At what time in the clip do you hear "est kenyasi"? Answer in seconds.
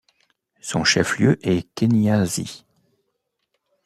1.47-2.65